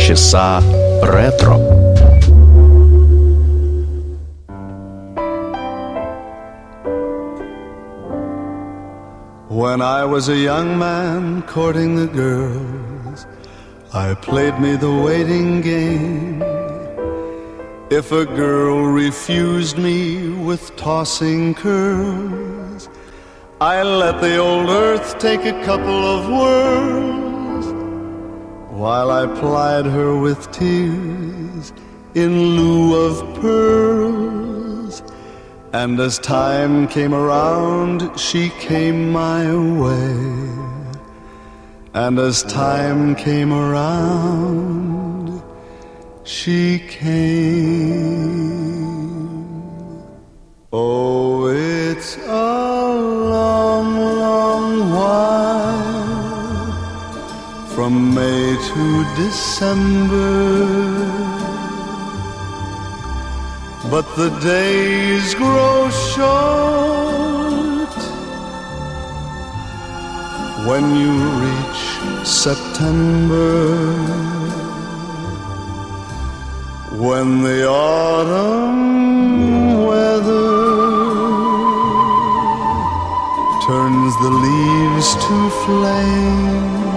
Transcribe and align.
Полчаса 0.00 0.62
ретро. 1.02 1.56
When 9.50 9.82
I 9.82 10.02
was 10.06 10.30
a 10.30 10.38
young 10.50 10.78
man 10.78 11.42
courting 11.42 11.94
the 11.94 12.06
girls, 12.06 13.26
I 13.92 14.14
played 14.14 14.58
me 14.58 14.76
the 14.76 14.94
waiting 15.06 15.60
game. 15.60 16.42
If 17.90 18.12
a 18.12 18.24
girl 18.24 18.78
refused 19.04 19.76
me 19.76 20.30
with 20.48 20.74
tossing 20.76 21.54
curls, 21.54 22.88
I 23.60 23.82
let 23.82 24.22
the 24.22 24.38
old 24.38 24.70
earth 24.70 25.18
take 25.18 25.44
a 25.44 25.56
couple 25.66 26.00
of 26.14 26.20
whirls 26.30 27.19
while 28.81 29.11
I 29.11 29.27
plied 29.27 29.85
her 29.85 30.19
with 30.19 30.51
tears 30.51 31.71
in 32.15 32.31
lieu 32.57 32.95
of 33.05 33.39
pearls. 33.39 35.03
And 35.71 35.99
as 35.99 36.17
time 36.17 36.87
came 36.87 37.13
around, 37.13 38.19
she 38.19 38.49
came 38.69 39.11
my 39.11 39.45
way. 39.83 40.15
And 41.93 42.17
as 42.17 42.41
time 42.41 43.13
came 43.13 43.53
around, 43.53 45.43
she 46.23 46.79
came. 46.79 47.21
Oh, 50.73 51.45
it's 51.49 52.17
a 52.17 52.95
long, 53.35 54.20
from 57.81 58.13
May 58.13 58.45
to 58.71 58.85
December. 59.15 60.29
But 63.89 64.05
the 64.15 64.29
days 64.53 65.33
grow 65.33 65.89
short 66.13 67.93
when 70.67 70.83
you 71.01 71.13
reach 71.43 71.83
September. 72.23 73.51
When 77.05 77.27
the 77.47 77.61
autumn 77.67 78.77
weather 79.89 80.53
turns 83.67 84.13
the 84.25 84.33
leaves 84.45 85.09
to 85.25 85.35
flame, 85.63 86.90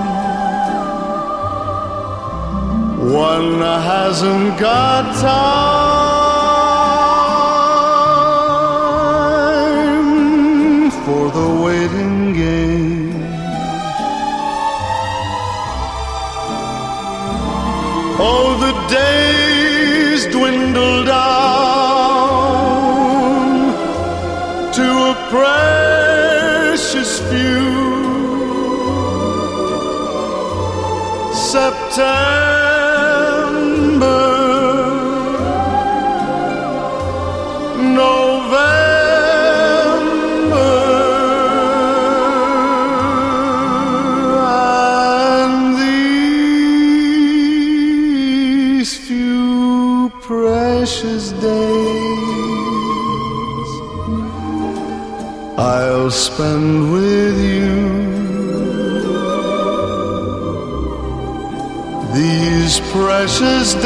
one 3.13 3.61
hasn't 3.61 4.59
got 4.59 5.15
time 5.21 5.71
for 11.05 11.31
the 11.31 11.49
waiting 11.65 12.33
game. 12.33 13.13
Oh, 18.17 18.57
the 18.65 18.73
days 18.89 20.27
dwindle 20.35 21.05
down 21.05 21.45
to 24.73 24.87
a 25.11 25.15
precious 25.31 27.11
few. 27.29 27.65
September, 31.35 32.34
precious 63.25 63.73
days 63.73 63.85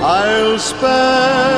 I'll 0.00 0.56
spend 0.56 1.51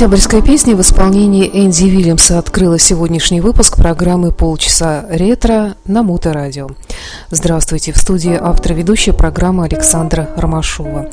Сентябрьская 0.00 0.40
песня 0.40 0.76
в 0.76 0.80
исполнении 0.80 1.46
Энди 1.52 1.84
Вильямса 1.84 2.38
открыла 2.38 2.78
сегодняшний 2.78 3.42
выпуск 3.42 3.76
программы 3.76 4.32
«Полчаса 4.32 5.04
ретро» 5.10 5.74
на 5.84 6.02
Мута-радио. 6.02 6.68
Здравствуйте, 7.28 7.92
в 7.92 7.98
студии 7.98 8.34
автор-ведущая 8.34 9.12
программы 9.12 9.66
Александра 9.66 10.30
Ромашова. 10.38 11.10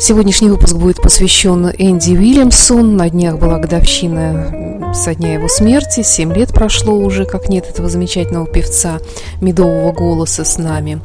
Сегодняшний 0.00 0.50
выпуск 0.50 0.74
будет 0.74 1.00
посвящен 1.00 1.70
Энди 1.78 2.16
Вильямсу. 2.16 2.82
На 2.82 3.08
днях 3.08 3.38
была 3.38 3.60
годовщина 3.60 4.92
со 4.92 5.14
дня 5.14 5.34
его 5.34 5.46
смерти. 5.46 6.02
Семь 6.02 6.34
лет 6.34 6.52
прошло 6.52 6.94
уже, 6.96 7.26
как 7.26 7.48
нет 7.48 7.64
этого 7.70 7.88
замечательного 7.88 8.48
певца 8.48 8.98
медового 9.40 9.92
голоса 9.92 10.44
с 10.44 10.58
нами. 10.58 11.00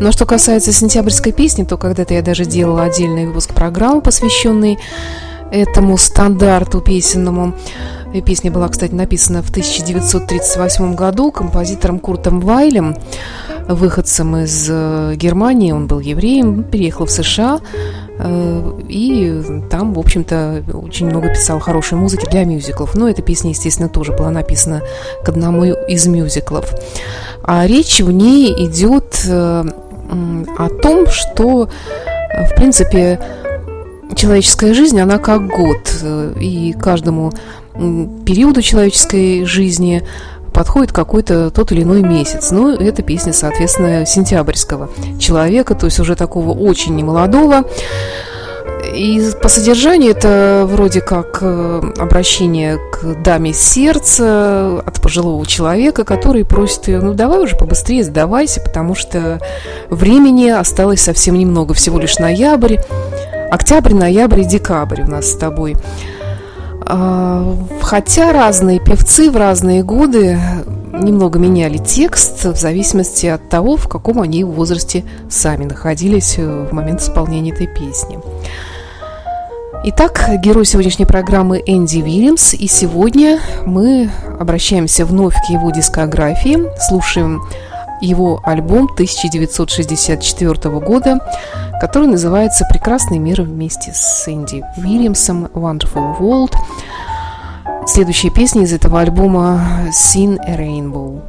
Но 0.00 0.10
что 0.10 0.26
касается 0.26 0.72
сентябрьской 0.72 1.30
песни, 1.30 1.62
то 1.62 1.76
когда-то 1.76 2.14
я 2.14 2.22
даже 2.22 2.46
делала 2.46 2.82
отдельный 2.82 3.28
выпуск 3.28 3.54
программы, 3.54 4.00
посвященный 4.00 4.80
этому 5.52 5.98
стандарту 5.98 6.80
песенному. 6.80 7.54
Песня 8.26 8.50
была, 8.50 8.68
кстати, 8.68 8.92
написана 8.92 9.42
в 9.42 9.50
1938 9.50 10.94
году 10.94 11.30
композитором 11.30 11.98
Куртом 11.98 12.40
Вайлем, 12.40 12.96
выходцем 13.68 14.36
из 14.36 14.66
э, 14.68 15.14
Германии. 15.16 15.72
Он 15.72 15.86
был 15.86 16.00
евреем, 16.00 16.64
переехал 16.64 17.06
в 17.06 17.10
США 17.10 17.60
э, 18.18 18.80
и 18.88 19.42
там, 19.70 19.94
в 19.94 19.98
общем-то, 19.98 20.62
очень 20.74 21.06
много 21.06 21.30
писал 21.30 21.58
хорошей 21.58 21.96
музыки 21.96 22.28
для 22.30 22.44
мюзиклов. 22.44 22.94
Но 22.94 23.08
эта 23.08 23.22
песня, 23.22 23.50
естественно, 23.50 23.88
тоже 23.88 24.12
была 24.12 24.30
написана 24.30 24.82
к 25.24 25.28
одному 25.30 25.64
из 25.64 26.06
мюзиклов. 26.06 26.70
А 27.42 27.66
речь 27.66 28.00
в 28.00 28.10
ней 28.10 28.52
идет 28.66 29.24
э, 29.26 29.64
о 30.58 30.68
том, 30.82 31.06
что, 31.06 31.68
в 32.50 32.54
принципе, 32.56 33.18
человеческая 34.14 34.74
жизнь, 34.74 35.00
она 35.00 35.18
как 35.18 35.46
год, 35.46 35.92
и 36.40 36.74
каждому 36.80 37.32
периоду 37.74 38.62
человеческой 38.62 39.44
жизни 39.44 40.02
подходит 40.52 40.92
какой-то 40.92 41.50
тот 41.50 41.72
или 41.72 41.82
иной 41.82 42.02
месяц. 42.02 42.50
Ну, 42.50 42.70
эта 42.70 43.02
песня, 43.02 43.32
соответственно, 43.32 44.06
сентябрьского 44.06 44.90
человека, 45.18 45.74
то 45.74 45.86
есть 45.86 45.98
уже 45.98 46.14
такого 46.14 46.50
очень 46.50 46.94
немолодого. 46.94 47.64
И 48.94 49.22
по 49.40 49.48
содержанию 49.48 50.10
это 50.10 50.64
вроде 50.68 51.00
как 51.00 51.38
э, 51.40 51.92
обращение 51.98 52.78
к 52.92 53.22
даме 53.22 53.54
сердца 53.54 54.80
от 54.84 55.00
пожилого 55.00 55.46
человека, 55.46 56.04
который 56.04 56.44
просит 56.44 56.88
ее, 56.88 57.00
ну 57.00 57.14
давай 57.14 57.38
уже 57.38 57.56
побыстрее 57.56 58.04
сдавайся, 58.04 58.60
потому 58.60 58.94
что 58.94 59.40
времени 59.88 60.48
осталось 60.50 61.00
совсем 61.00 61.36
немного, 61.36 61.72
всего 61.72 61.98
лишь 61.98 62.18
ноябрь, 62.18 62.76
октябрь, 63.52 63.94
ноябрь 63.94 64.40
и 64.40 64.44
декабрь 64.44 65.02
у 65.02 65.06
нас 65.06 65.30
с 65.30 65.36
тобой. 65.36 65.76
А, 66.86 67.54
Хотя 67.82 68.32
разные 68.32 68.80
певцы 68.80 69.30
в 69.30 69.36
разные 69.36 69.82
годы 69.82 70.38
немного 70.92 71.38
меняли 71.38 71.76
текст 71.76 72.44
в 72.44 72.56
зависимости 72.56 73.26
от 73.26 73.48
того, 73.50 73.76
в 73.76 73.88
каком 73.88 74.22
они 74.22 74.44
возрасте 74.44 75.04
сами 75.28 75.64
находились 75.64 76.36
э, 76.38 76.66
в 76.70 76.72
момент 76.72 77.02
исполнения 77.02 77.52
этой 77.52 77.66
песни. 77.66 78.18
Итак, 79.84 80.30
герой 80.38 80.64
сегодняшней 80.64 81.06
программы 81.06 81.62
Энди 81.66 81.98
Вильямс, 81.98 82.54
и 82.54 82.68
сегодня 82.68 83.40
мы 83.66 84.10
обращаемся 84.38 85.04
вновь 85.04 85.34
к 85.34 85.50
его 85.50 85.70
дискографии, 85.70 86.70
слушаем 86.80 87.42
его 88.00 88.40
альбом 88.44 88.88
1964 88.92 90.78
года, 90.78 91.18
который 91.82 92.06
называется 92.06 92.64
«Прекрасный 92.64 93.18
мир» 93.18 93.42
вместе 93.42 93.90
с 93.92 94.28
Энди 94.28 94.64
Вильямсом 94.76 95.46
«Wonderful 95.46 96.16
World». 96.20 96.54
Следующая 97.88 98.30
песня 98.30 98.62
из 98.62 98.72
этого 98.72 99.00
альбома 99.00 99.88
«Sin 99.90 100.38
a 100.46 100.54
Rainbow». 100.54 101.22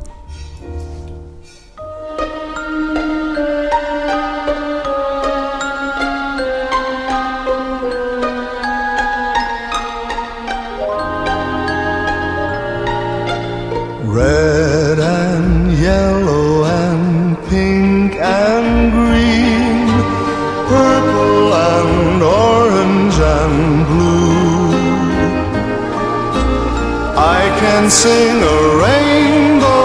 Sing 28.04 28.44
a 28.44 28.60
rainbow, 28.84 29.82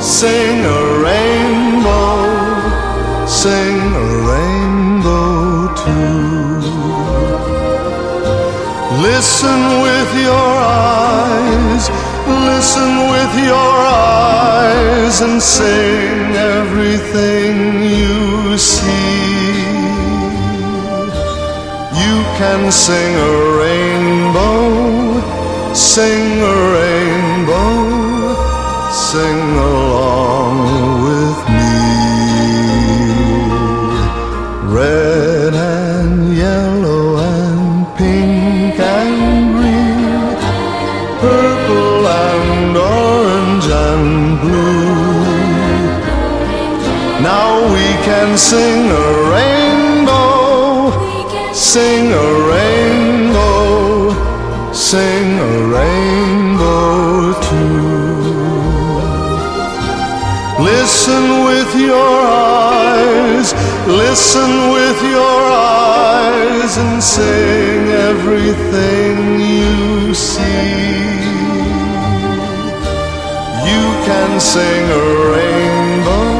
sing 0.00 0.58
a 0.64 0.82
rainbow, 1.06 2.14
sing 3.26 3.78
a 4.04 4.08
rainbow 4.30 5.74
too. 5.82 6.62
Listen 9.08 9.60
with 9.86 10.10
your 10.28 10.52
eyes, 10.94 11.84
listen 12.46 12.92
with 13.14 13.34
your 13.50 13.74
eyes 14.14 15.14
and 15.22 15.42
sing 15.42 16.36
everything 16.54 17.82
you 17.98 18.56
see. 18.56 19.42
You 22.04 22.16
can 22.38 22.70
sing 22.70 23.12
a 23.16 23.34
rainbow, 23.58 24.62
sing 25.74 26.40
a 26.42 26.91
rainbow, 27.42 28.34
sing 28.92 29.56
along 29.56 31.02
with 31.04 31.38
me. 31.48 31.74
Red 34.72 35.54
and 35.54 36.36
yellow 36.36 37.16
and 37.18 37.86
pink 37.96 38.78
and 38.78 39.54
green, 39.56 40.36
purple 41.20 42.06
and 42.06 42.76
orange 42.76 43.66
and 43.66 44.40
blue. 44.40 44.92
Now 47.22 47.62
we 47.74 47.88
can 48.04 48.38
sing 48.38 48.90
a 48.90 49.08
rainbow, 49.34 50.90
sing 51.52 52.12
a 52.12 52.28
rainbow, 52.52 54.12
sing 54.72 55.31
your 61.92 62.18
eyes, 62.24 63.48
listen 63.86 64.50
with 64.76 64.98
your 65.16 65.40
eyes 65.52 66.72
and 66.84 67.02
sing 67.02 67.80
everything 68.10 69.14
you 69.54 70.14
see. 70.14 70.72
You 73.70 73.84
can 74.08 74.30
sing 74.40 74.84
a 75.02 75.06
rainbow, 75.34 76.34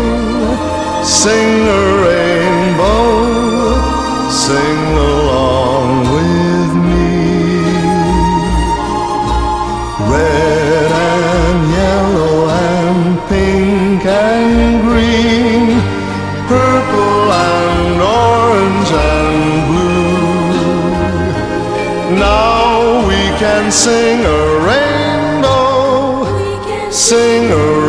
sing 1.22 1.54
a 1.80 1.82
rainbow, 2.04 2.21
sing 23.72 24.20
a 24.20 24.40
rainbow, 24.66 26.26
sing 26.90 27.50
a 27.50 27.81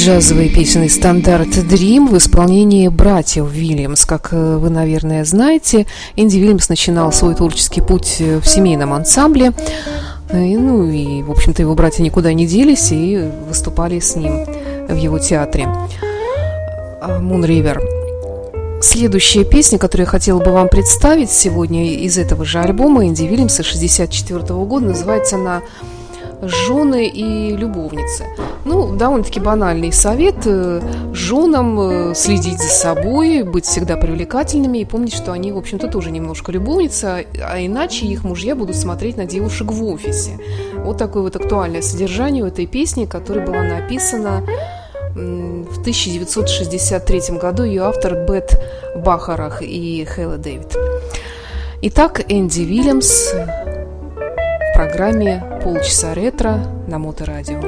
джазовый 0.00 0.48
песенный 0.48 0.88
стандарт 0.88 1.48
«Dream» 1.48 2.08
в 2.08 2.16
исполнении 2.16 2.88
братьев 2.88 3.52
Вильямс. 3.52 4.06
Как 4.06 4.30
э, 4.32 4.56
вы, 4.56 4.70
наверное, 4.70 5.26
знаете, 5.26 5.84
Энди 6.16 6.38
Вильямс 6.38 6.70
начинал 6.70 7.12
свой 7.12 7.34
творческий 7.34 7.82
путь 7.82 8.16
э, 8.18 8.38
в 8.38 8.46
семейном 8.48 8.94
ансамбле. 8.94 9.52
Э, 10.30 10.42
и, 10.42 10.56
ну 10.56 10.90
и, 10.90 11.22
в 11.22 11.30
общем-то, 11.30 11.60
его 11.60 11.74
братья 11.74 12.02
никуда 12.02 12.32
не 12.32 12.46
делись 12.46 12.92
и 12.92 13.30
выступали 13.46 13.98
с 13.98 14.16
ним 14.16 14.46
в 14.88 14.96
его 14.96 15.18
театре. 15.18 15.68
«Мун 17.20 17.44
Ривер». 17.44 17.82
Следующая 18.80 19.44
песня, 19.44 19.78
которую 19.78 20.06
я 20.06 20.10
хотела 20.10 20.42
бы 20.42 20.50
вам 20.50 20.70
представить 20.70 21.30
сегодня 21.30 21.92
из 21.92 22.16
этого 22.16 22.46
же 22.46 22.60
альбома 22.60 23.04
Энди 23.04 23.24
Вильямса 23.24 23.62
64 23.62 24.40
года, 24.64 24.86
называется 24.86 25.36
она 25.36 25.60
жены 26.42 27.08
и 27.08 27.56
любовницы. 27.56 28.24
Ну, 28.64 28.94
довольно-таки 28.94 29.40
банальный 29.40 29.92
совет 29.92 30.36
э, 30.46 30.80
женам 31.12 31.80
э, 31.80 32.14
следить 32.14 32.58
за 32.58 32.68
собой, 32.68 33.42
быть 33.42 33.64
всегда 33.64 33.96
привлекательными 33.96 34.78
и 34.78 34.84
помнить, 34.84 35.14
что 35.14 35.32
они, 35.32 35.52
в 35.52 35.58
общем-то, 35.58 35.88
тоже 35.88 36.10
немножко 36.10 36.52
любовницы, 36.52 37.26
а 37.42 37.58
иначе 37.58 38.06
их 38.06 38.24
мужья 38.24 38.54
будут 38.54 38.76
смотреть 38.76 39.16
на 39.16 39.26
девушек 39.26 39.72
в 39.72 39.84
офисе. 39.84 40.38
Вот 40.76 40.98
такое 40.98 41.22
вот 41.22 41.36
актуальное 41.36 41.82
содержание 41.82 42.44
у 42.44 42.46
этой 42.46 42.66
песни, 42.66 43.04
которая 43.04 43.46
была 43.46 43.62
написана 43.62 44.44
в 45.14 45.80
1963 45.80 47.38
году 47.38 47.64
ее 47.64 47.82
автор 47.82 48.14
Бет 48.26 48.60
Бахарах 48.96 49.62
и 49.62 50.04
Хэлла 50.04 50.38
Дэвид. 50.38 50.76
Итак, 51.82 52.22
Энди 52.28 52.60
Вильямс 52.60 53.32
программе 54.80 55.42
«Полчаса 55.62 56.14
ретро» 56.14 56.54
на 56.86 56.98
Моторадио. 56.98 57.60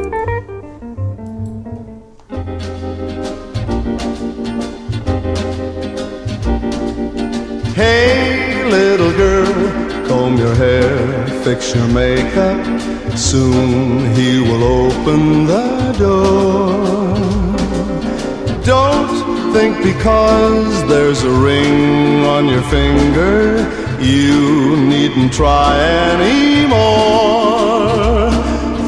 Hey, 7.77 8.65
little 8.77 9.13
girl, 9.25 9.53
comb 10.09 10.39
your 10.39 10.55
hair, 10.65 10.97
fix 11.45 11.75
your 11.75 11.89
makeup. 12.03 12.61
Soon 13.15 14.15
he 14.17 14.31
will 14.49 14.65
open 14.81 15.23
the 15.55 15.69
door. 16.05 17.13
Don't 18.65 19.15
think 19.53 19.75
because 19.91 20.75
there's 20.89 21.23
a 21.25 21.35
ring 21.49 22.25
on 22.37 22.49
your 22.49 22.65
finger 22.77 23.82
you 24.03 24.77
needn't 24.77 25.33
try 25.33 25.79
anymore. 26.11 26.81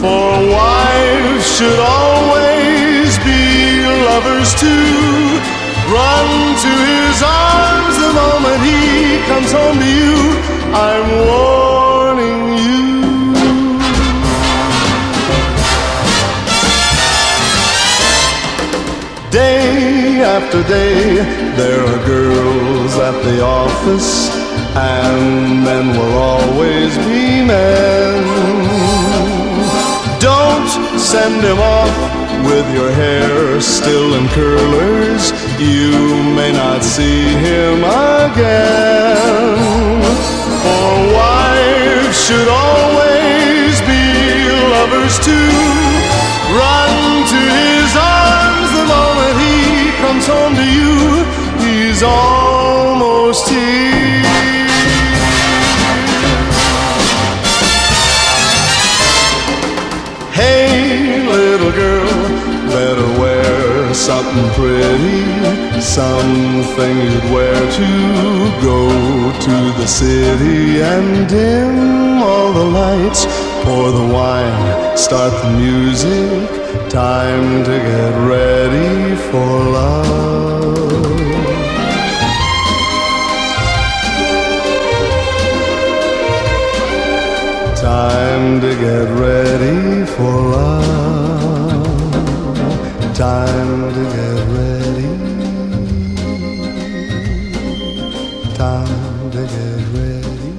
For 0.02 0.30
wives 0.50 1.47
should 1.56 1.78
always 1.78 3.16
be 3.18 3.87
lovers 4.11 4.54
too. 4.54 5.38
Run 5.87 6.28
to 6.64 6.73
his 6.90 7.23
arms 7.23 7.97
the 8.04 8.12
moment 8.12 8.61
he 8.62 9.18
comes 9.30 9.52
home 9.52 9.78
to 9.78 9.87
you. 9.87 10.16
I'm 10.75 11.09
warning 11.30 12.59
you. 12.59 12.75
Day 19.30 20.23
after 20.25 20.62
day, 20.64 21.16
there 21.56 21.85
are 21.85 22.06
girls 22.06 22.97
at 22.97 23.23
the 23.23 23.42
office 23.44 24.44
and 24.76 25.64
men 25.64 25.88
will 25.97 26.19
always 26.19 26.97
be 26.99 27.45
men. 27.45 28.25
Don't 30.19 30.69
send 30.99 31.45
him 31.45 31.59
off 31.59 31.95
with 32.45 32.66
your 32.75 32.90
hair 32.90 33.61
still 33.61 34.14
in 34.14 34.26
curlers. 34.28 35.31
You 35.61 35.93
may 36.35 36.50
not 36.52 36.83
see 36.83 37.23
him 37.49 37.85
again. 37.85 39.54
For 40.64 40.93
wives 41.14 42.16
should 42.26 42.49
always 42.49 43.81
be 43.83 44.04
lovers 44.75 45.16
too. 45.21 45.54
Run 46.50 46.93
to 47.33 47.40
his 47.61 47.90
arms 47.95 48.71
the 48.78 48.87
moment 48.97 49.35
he 49.38 49.93
comes 50.02 50.26
home 50.26 50.54
to 50.57 50.66
you. 50.78 50.95
He's 51.62 52.02
almost 52.02 53.49
here. 53.49 53.74
Pretty, 64.55 65.81
something 65.81 66.97
you'd 66.99 67.31
wear 67.33 67.55
to 67.55 67.91
go 68.62 68.81
to 69.47 69.57
the 69.81 69.87
city 69.87 70.81
and 70.83 71.29
dim 71.29 72.23
all 72.23 72.53
the 72.53 72.64
lights, 72.64 73.26
pour 73.64 73.91
the 73.93 74.07
wine, 74.12 74.97
start 74.97 75.33
the 75.43 75.50
music, 75.59 76.49
time 76.91 77.64
to 77.64 77.76
get 77.91 78.14
ready 78.26 79.14
for 79.29 79.53
love. 79.79 80.25
Time 87.76 88.61
to 88.61 88.75
get 88.75 89.09
ready 89.19 90.07
for 90.07 90.33
love 90.57 91.34
time 93.14 93.94
to 93.94 94.02
get 94.16 94.38
ready. 94.56 95.09
Time 98.56 99.30
to 99.30 99.42
get 99.54 99.80
ready. 99.94 100.50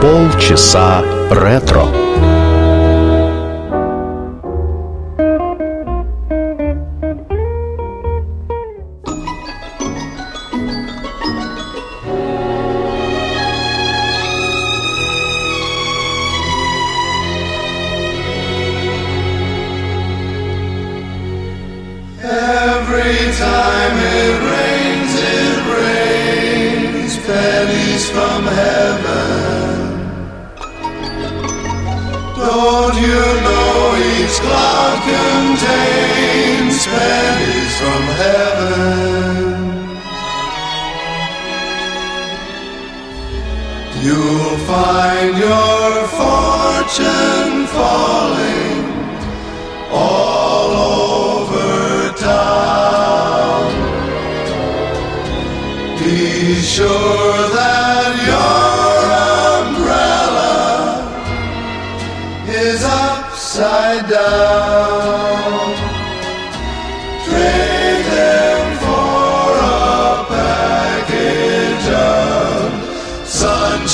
Полчаса 0.00 1.02
ретро. 1.30 2.01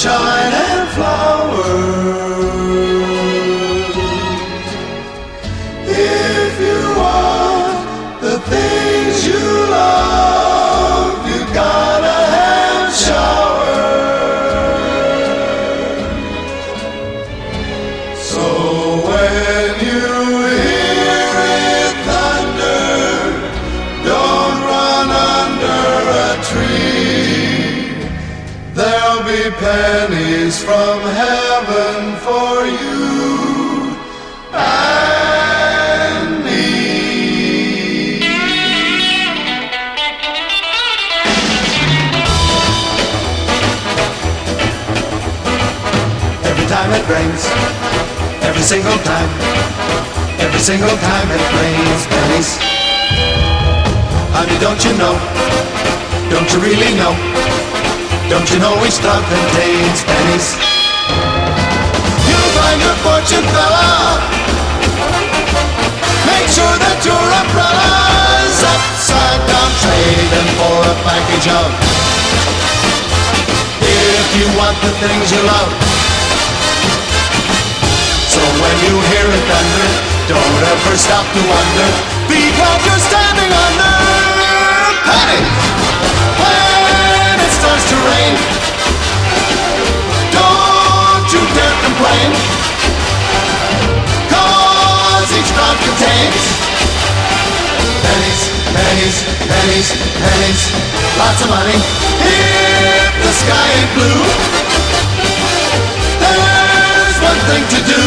There 0.05 0.88
every 48.59 48.75
single 48.75 48.99
time, 49.07 49.31
every 50.43 50.59
single 50.59 50.91
time 50.91 51.29
it 51.31 51.43
rains 51.55 52.03
pennies. 52.11 52.59
Honey, 54.35 54.59
don't 54.59 54.83
you 54.83 54.99
know? 54.99 55.15
Don't 56.27 56.49
you 56.50 56.59
really 56.67 56.91
know? 56.99 57.15
Don't 58.27 58.50
you 58.50 58.59
know 58.59 58.75
we 58.83 58.91
each 58.91 58.99
drop 58.99 59.23
contains 59.31 60.03
pennies? 60.03 60.59
You'll 62.27 62.53
find 62.59 62.83
your 62.83 62.99
fortune, 63.07 63.47
fella. 63.47 64.27
Make 66.27 66.50
sure 66.50 66.77
that 66.83 66.99
your 67.07 67.25
umbrella's 67.38 68.59
upside 68.75 69.43
down, 69.47 69.71
trading 69.87 70.50
for 70.59 70.77
a 70.83 70.95
package 71.07 71.47
of. 71.47 71.71
If 73.87 74.29
you 74.35 74.47
want 74.59 74.75
the 74.83 74.91
things 74.99 75.31
you 75.31 75.47
love. 75.47 76.08
When 78.59 78.75
you 78.83 78.95
hear 79.15 79.27
it 79.31 79.45
thunder, 79.47 79.88
don't 80.27 80.62
ever 80.67 80.97
stop 80.99 81.23
to 81.23 81.43
wonder, 81.47 81.88
because 82.27 82.81
you're 82.87 83.05
standing 83.07 83.53
under 83.55 83.95
pennies. 85.07 85.47
When 86.43 87.38
it 87.38 87.53
starts 87.55 87.87
to 87.91 87.97
rain, 88.03 88.35
don't 90.35 91.27
you 91.31 91.43
dare 91.55 91.77
complain, 91.87 92.29
cause 94.27 95.29
each 95.38 95.50
drop 95.55 95.79
contains 95.79 96.43
pennies, 98.03 98.43
pennies, 98.75 99.17
pennies, 99.47 99.88
pennies, 100.19 100.62
lots 101.15 101.41
of 101.47 101.49
money. 101.55 101.79
If 102.27 103.12
the 103.23 103.33
sky 103.38 103.67
ain't 103.79 103.93
blue, 103.95 104.23
there's 107.49 107.61
one 107.61 107.61
thing 107.61 107.64
to 107.69 107.81
do. 107.87 108.02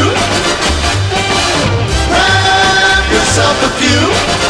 Grab 2.08 3.12
yourself 3.12 3.58
a 3.64 3.70
few 3.80 4.41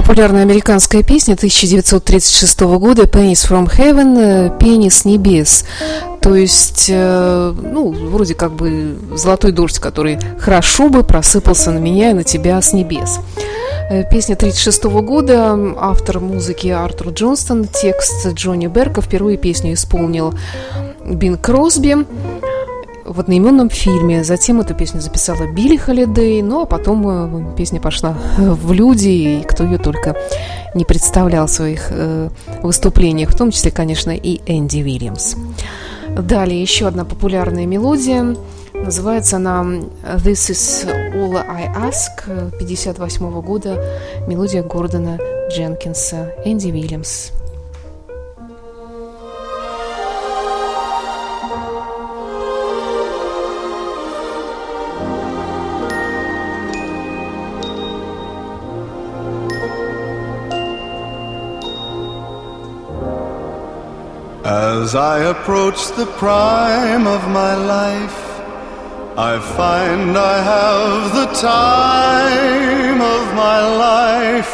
Популярная 0.00 0.40
американская 0.40 1.02
песня 1.02 1.34
1936 1.34 2.60
года 2.60 3.02
«Pennies 3.02 3.46
from 3.46 3.70
Heaven» 3.70 4.18
э, 4.18 4.58
«Пенни 4.58 4.88
с 4.88 5.04
небес». 5.04 5.66
То 6.22 6.34
есть, 6.34 6.86
э, 6.88 7.54
ну, 7.54 7.90
вроде 7.90 8.34
как 8.34 8.52
бы 8.52 8.96
золотой 9.14 9.52
дождь, 9.52 9.78
который 9.78 10.18
хорошо 10.38 10.88
бы 10.88 11.04
просыпался 11.04 11.70
на 11.70 11.78
меня 11.78 12.12
и 12.12 12.14
на 12.14 12.24
тебя 12.24 12.62
с 12.62 12.72
небес. 12.72 13.18
Э, 13.90 14.02
Песня 14.10 14.36
1936 14.36 14.84
года, 15.02 15.54
автор 15.76 16.20
музыки 16.20 16.68
Артур 16.68 17.12
Джонстон, 17.12 17.66
текст 17.66 18.26
Джонни 18.28 18.68
Берка. 18.68 19.02
Впервые 19.02 19.36
песню 19.36 19.74
исполнил 19.74 20.32
Бин 21.04 21.36
Кросби 21.36 22.06
в 23.10 23.18
одноименном 23.18 23.70
фильме. 23.70 24.22
Затем 24.22 24.60
эту 24.60 24.74
песню 24.74 25.00
записала 25.00 25.46
Билли 25.46 25.76
Холидей, 25.76 26.42
ну 26.42 26.62
а 26.62 26.66
потом 26.66 27.08
э, 27.08 27.56
песня 27.56 27.80
пошла 27.80 28.16
в 28.38 28.72
люди, 28.72 29.08
и 29.08 29.42
кто 29.42 29.64
ее 29.64 29.78
только 29.78 30.16
не 30.74 30.84
представлял 30.84 31.46
в 31.46 31.50
своих 31.50 31.88
э, 31.90 32.28
выступлениях, 32.62 33.30
в 33.30 33.36
том 33.36 33.50
числе, 33.50 33.72
конечно, 33.72 34.10
и 34.10 34.40
Энди 34.46 34.82
Уильямс. 34.82 35.34
Далее 36.08 36.62
еще 36.62 36.86
одна 36.86 37.04
популярная 37.04 37.66
мелодия. 37.66 38.36
Называется 38.74 39.36
она 39.36 39.62
This 40.16 40.50
is 40.50 40.88
All 41.12 41.36
I 41.36 41.68
Ask 41.76 42.58
58 42.58 43.40
года. 43.40 43.84
Мелодия 44.28 44.62
Гордона 44.62 45.18
Дженкинса. 45.50 46.32
Энди 46.44 46.70
Уильямс. 46.70 47.32
As 64.90 64.96
I 64.96 65.18
approach 65.18 65.80
the 65.92 66.06
prime 66.18 67.06
of 67.06 67.22
my 67.28 67.54
life, 67.54 68.20
I 69.16 69.38
find 69.56 70.18
I 70.18 70.36
have 70.54 71.14
the 71.14 71.28
time 71.40 73.00
of 73.00 73.22
my 73.44 73.60
life, 73.86 74.52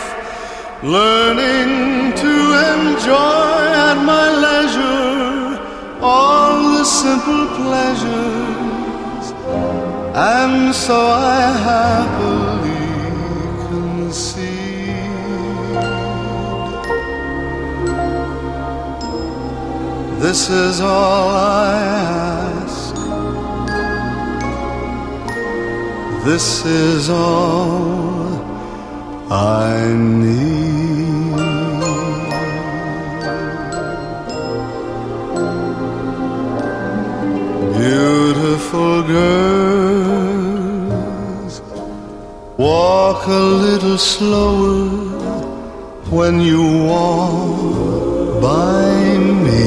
learning 0.83 2.13
to 2.25 2.35
enjoy 2.75 3.57
at 3.89 3.97
my 4.13 4.27
leisure 4.47 5.59
all 6.03 6.55
the 6.77 6.85
simple 6.85 7.47
pleasures, 7.63 9.25
and 10.15 10.75
so 10.75 11.01
I 11.01 11.41
happily 11.71 12.46
This 20.19 20.49
is 20.49 20.81
all 20.81 21.29
I 21.29 21.79
ask. 21.83 22.95
This 26.25 26.65
is 26.65 27.11
all 27.11 28.41
I 29.31 29.93
need. 29.95 31.37
Beautiful 37.77 39.03
girls, 39.03 40.41
walk 42.57 43.27
a 43.27 43.45
little 43.67 43.99
slower 43.99 44.89
when 46.09 46.41
you 46.41 46.63
walk 46.87 47.76
by 48.41 49.19
me. 49.45 49.67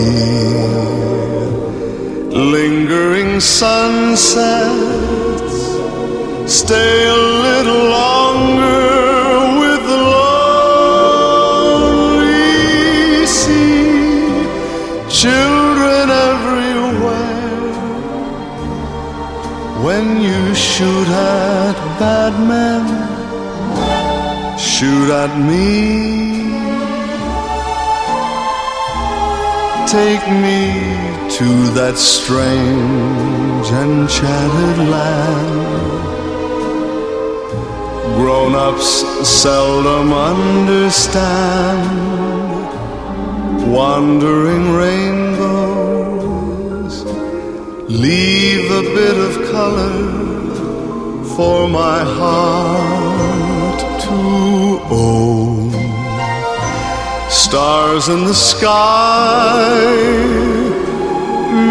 Lingering 2.32 3.40
sunsets, 3.40 4.58
stay 6.46 7.08
a 7.08 7.16
little 7.46 7.84
longer 7.90 9.60
with 9.62 9.82
the 9.92 10.00
lonely 11.50 12.06
sea. 13.26 14.46
Children 15.10 16.10
everywhere, 16.32 17.74
when 19.86 20.06
you 20.22 20.42
shoot 20.56 21.08
at 21.08 21.78
bad 22.00 22.34
men, 22.48 22.84
shoot 24.58 25.10
at 25.12 25.34
me. 25.38 26.29
Take 29.90 30.28
me 30.30 30.60
to 31.38 31.50
that 31.74 31.98
strange 31.98 33.68
enchanted 33.72 34.78
land. 34.88 35.64
Grown 38.14 38.54
ups 38.54 39.04
seldom 39.28 40.14
understand 40.14 41.90
wandering 43.74 44.74
rainbows. 44.74 46.16
Leave 47.90 48.70
a 48.70 48.84
bit 48.94 49.18
of 49.18 49.34
color 49.52 49.98
for 51.36 51.68
my 51.68 52.04
heart 52.04 53.80
to 54.04 54.69
stars 57.50 58.06
in 58.10 58.26
the 58.26 58.34
sky. 58.34 59.74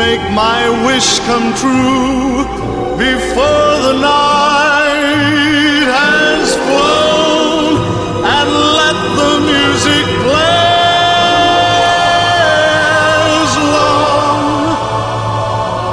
Make 0.02 0.24
my 0.32 0.60
wish 0.86 1.20
come 1.20 1.54
true 1.54 2.44
before 2.98 3.72
the 3.86 3.92
night 4.00 5.86
has 5.98 6.46
flown 6.66 7.70
and 8.38 8.48
let 8.80 8.98
the 9.20 9.34
music 9.52 10.06
play 10.26 10.74
as 13.38 13.50
long 13.78 14.40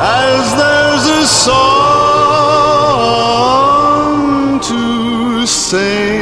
as 0.02 0.44
there's 0.62 1.06
a 1.22 1.24
song 1.46 1.70
to 4.62 4.82
sing 5.46 6.15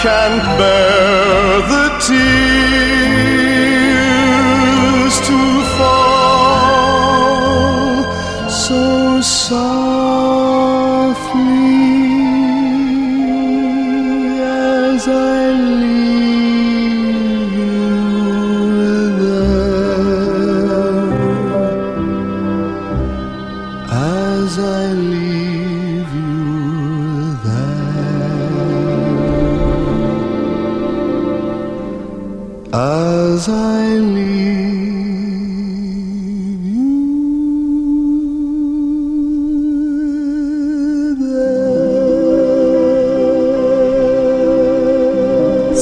can't 0.02 0.42
bear 0.58 1.62
the 1.70 1.86
tears 2.04 2.51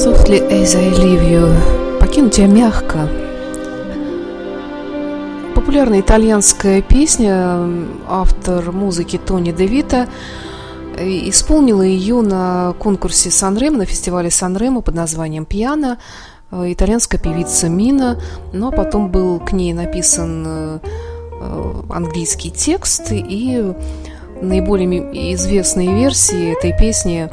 Softly 0.01 0.41
as 0.51 0.75
I 0.75 0.89
leave 0.93 1.31
you. 1.31 2.01
Покину 2.01 2.31
тебя 2.31 2.47
мягко. 2.47 3.07
Популярная 5.55 6.01
итальянская 6.01 6.81
песня, 6.81 7.69
автор 8.09 8.73
музыки 8.73 9.19
Тони 9.19 9.53
Девита, 9.53 10.09
э, 10.97 11.07
исполнила 11.29 11.83
ее 11.83 12.23
на 12.23 12.75
конкурсе 12.79 13.31
Санремо, 13.31 13.77
на 13.77 13.85
фестивале 13.85 14.31
Санремо 14.31 14.81
под 14.81 14.95
названием 14.95 15.45
«Пьяно». 15.45 15.99
Э, 16.51 16.73
Итальянская 16.73 17.21
певица 17.21 17.69
Мина, 17.69 18.19
но 18.55 18.73
потом 18.73 19.11
был 19.11 19.39
к 19.39 19.53
ней 19.53 19.75
написан 19.75 20.45
э, 20.47 20.79
английский 21.91 22.51
текст, 22.51 23.09
и 23.13 23.75
наиболее 24.41 25.35
известные 25.35 25.95
версии 25.95 26.57
этой 26.57 26.75
песни 26.75 27.29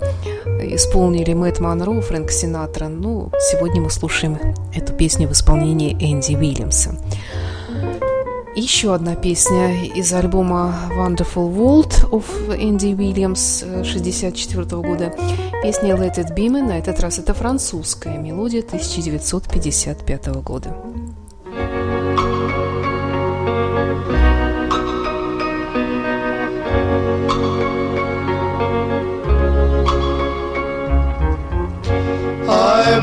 исполнили 0.62 1.34
Мэтт 1.34 1.60
Монро, 1.60 2.02
Фрэнк 2.02 2.32
Синатра. 2.32 2.88
Ну, 2.88 3.32
сегодня 3.40 3.82
мы 3.82 3.90
слушаем 3.90 4.38
эту 4.74 4.94
песню 4.94 5.28
в 5.28 5.32
исполнении 5.32 5.94
Энди 6.00 6.36
Уильямса. 6.36 6.98
Еще 8.56 8.96
одна 8.96 9.16
песня 9.16 9.86
из 9.86 10.12
альбома 10.14 10.74
Wonderful 10.98 11.54
World 11.56 12.10
of 12.10 12.26
Энди 12.58 12.88
Уильямс 12.88 13.64
64 13.84 14.66
года. 14.82 15.14
Песня 15.62 15.96
Let 15.96 16.16
It 16.16 16.36
Be 16.36 16.48
Me, 16.48 16.64
на 16.64 16.80
этот 16.80 17.00
раз 17.00 17.20
это 17.20 17.36
французская 17.36 18.18
мелодия 18.18 18.62
1955 18.62 20.28
года. 20.42 20.76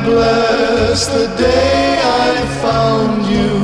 Bless 0.05 1.07
the 1.07 1.27
day 1.37 1.99
I 2.03 2.47
found 2.63 3.27
you. 3.27 3.55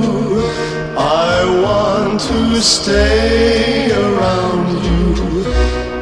I 0.96 1.34
want 1.64 2.20
to 2.20 2.60
stay 2.60 3.90
around 3.92 4.68
you, 4.88 5.44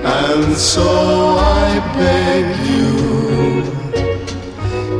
and 0.04 0.56
so 0.56 0.88
I 1.38 1.68
beg 1.98 2.46
you, 2.72 2.90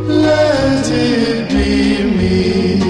let 0.09 0.85
it 0.91 1.49
be 1.49 2.03
me. 2.19 2.81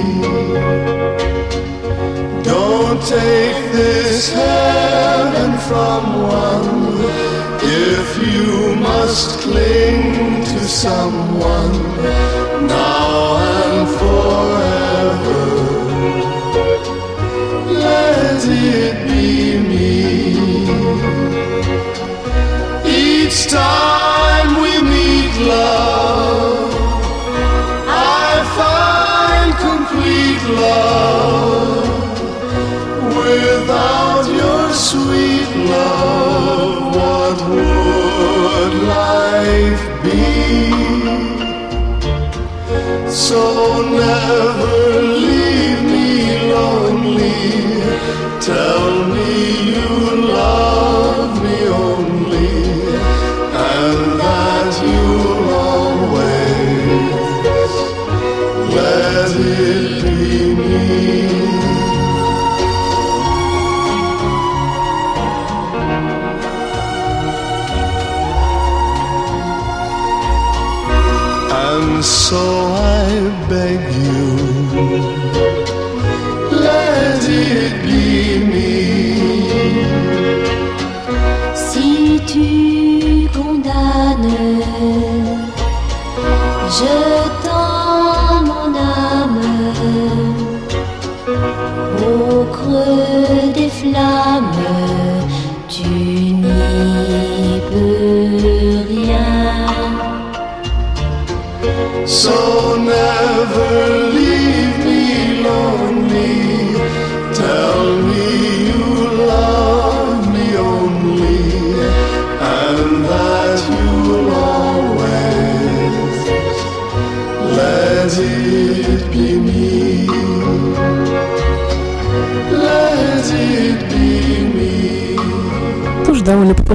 Don't 2.43 3.01
take 3.03 3.61
this 3.73 4.33
heaven 4.33 5.51
from 5.69 6.03
one 6.23 6.69
if 7.63 8.09
you 8.33 8.75
must 8.77 9.41
cling 9.41 10.45
to 10.45 10.61
someone 10.67 11.78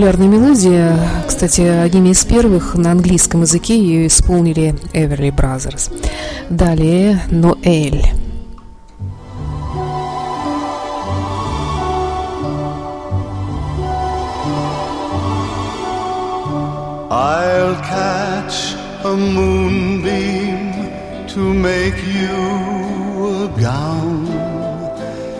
популярная 0.03 0.27
мелодия. 0.27 0.99
Кстати, 1.25 1.61
одними 1.61 2.09
из 2.09 2.25
первых 2.25 2.75
на 2.75 2.91
английском 2.91 3.43
языке 3.43 3.79
ее 3.79 4.07
исполнили 4.07 4.75
Everly 4.91 5.33
Brothers. 5.33 5.89
Далее 6.49 7.21
Ноэль. 7.31 8.03
I'll 17.09 17.75
catch 17.75 18.75
a 19.05 19.15
moonbeam 19.15 20.73
to 21.29 21.53
make 21.53 21.95
you 22.03 23.45
a 23.45 23.47
gown, 23.57 24.27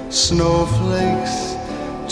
snowflakes 0.09 1.42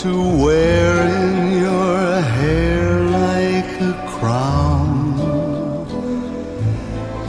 to 0.02 0.14
wear 0.44 0.90
in 1.06 1.60
your 1.60 2.20
hair 2.20 3.02
like 3.02 3.80
a 3.80 3.94
crown, 4.08 4.98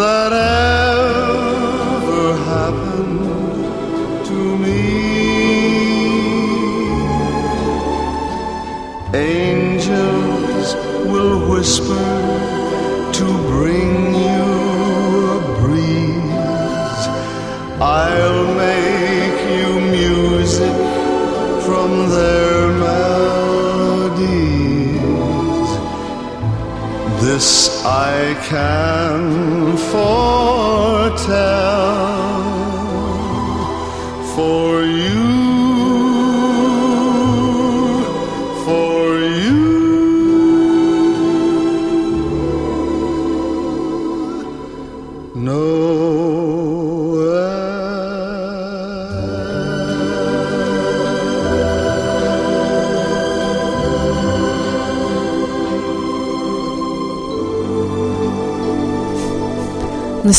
That 0.00 0.32
ever 0.92 2.26
happened 2.54 3.24
to 4.28 4.38
me. 4.64 4.84
Angels 9.12 10.68
will 11.10 11.36
whisper 11.50 12.10
to 13.18 13.26
bring 13.52 13.92
you 14.26 14.46
a 15.36 15.40
breeze. 15.60 17.04
I'll 17.78 18.46
make 18.66 19.38
you 19.58 19.70
music 19.98 20.76
from 21.66 21.90
their 22.16 22.58
melodies. 22.86 23.60
This 27.22 27.48
I 27.84 28.34
can 28.48 29.59
foretell 29.92 31.69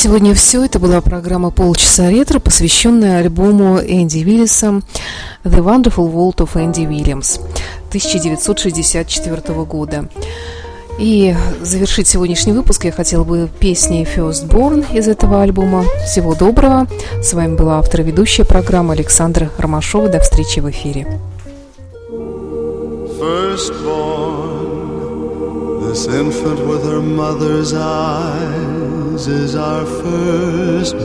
сегодня 0.01 0.33
все. 0.33 0.65
Это 0.65 0.79
была 0.79 0.99
программа 0.99 1.51
«Полчаса 1.51 2.09
ретро», 2.09 2.39
посвященная 2.39 3.19
альбому 3.19 3.77
Энди 3.77 4.23
Виллиса 4.23 4.81
«The 5.43 5.59
Wonderful 5.59 6.11
World 6.11 6.37
of 6.37 6.53
Andy 6.55 6.89
Williams» 6.89 7.39
1964 7.89 9.63
года. 9.65 10.09
И 10.97 11.35
завершить 11.61 12.07
сегодняшний 12.07 12.53
выпуск 12.53 12.85
я 12.85 12.91
хотела 12.91 13.23
бы 13.23 13.47
песней 13.59 14.03
First 14.03 14.47
Born 14.47 14.91
из 14.91 15.07
этого 15.07 15.43
альбома. 15.43 15.85
Всего 16.07 16.33
доброго. 16.33 16.87
С 17.21 17.33
вами 17.33 17.55
была 17.55 17.77
автор 17.77 18.01
ведущая 18.01 18.43
программы 18.43 18.93
Александра 18.93 19.51
Ромашова. 19.59 20.09
До 20.09 20.19
встречи 20.19 20.61
в 20.61 20.69
эфире. 20.71 21.05
Firstborn, 23.19 24.71
this 25.83 26.07
infant 26.07 26.59
with 26.65 26.83
her 26.85 27.01
mother's 27.01 27.75
eyes 27.75 28.70
is 29.27 29.55
our 29.55 29.85
firstborn. 29.85 31.01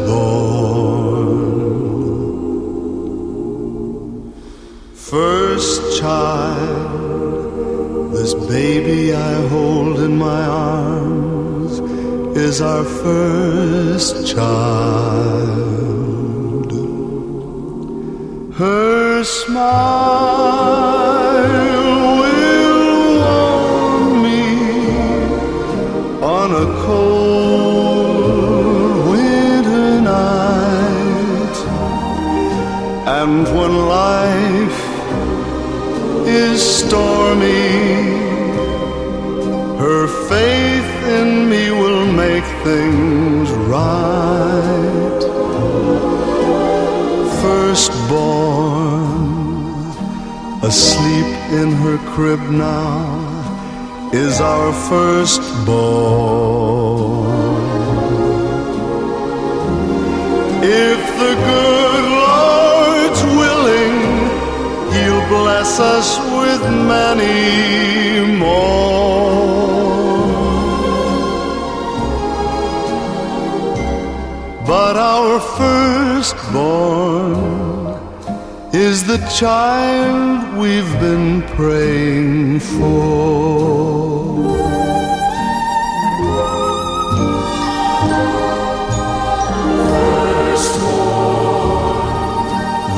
First 4.95 6.01
child, 6.01 8.13
this 8.13 8.33
baby 8.35 9.13
I 9.13 9.35
hold 9.49 10.01
in 10.01 10.17
my 10.17 10.47
arms 10.47 11.81
is 12.37 12.61
our 12.61 12.85
first 12.85 14.27
child. 14.27 15.57
Her 18.55 19.25
smile 19.25 19.57
will 22.23 23.19
warm 23.21 24.23
me 24.23 24.45
on 26.23 26.53
a 26.53 26.67
cold 26.85 27.16
And 33.09 33.47
when 33.57 33.87
life 33.87 34.81
is 36.27 36.61
stormy, 36.61 37.71
her 39.79 40.09
faith 40.29 40.91
in 41.07 41.49
me 41.49 41.71
will 41.71 42.05
make 42.05 42.43
things 42.65 43.49
right. 43.71 45.23
Firstborn, 47.43 49.15
asleep 50.65 51.31
in 51.61 51.71
her 51.85 51.99
crib 52.13 52.41
now, 52.51 54.11
is 54.13 54.41
our 54.41 54.73
firstborn. 54.73 55.47
If 60.65 61.01
the 61.21 61.35
good 61.47 61.86
bless 65.29 65.81
us 65.81 66.19
with 66.39 66.63
many 66.95 68.37
more. 68.37 68.87
But 74.67 74.97
our 74.97 75.41
firstborn 75.59 76.77
is 78.73 79.05
the 79.07 79.19
child 79.41 80.57
we've 80.59 81.01
been 81.01 81.43
praying 81.57 82.61
for. 82.61 83.97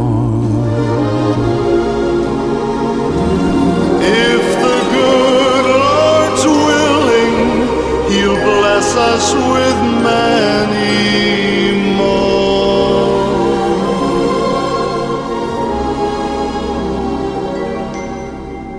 If 4.03 4.45
the 4.65 4.79
good 4.97 5.67
Lord's 5.85 6.45
willing, 6.67 7.37
He'll 8.11 8.43
bless 8.53 8.89
us 9.13 9.27
with 9.55 9.79
many 10.11 10.97
more. 11.97 13.07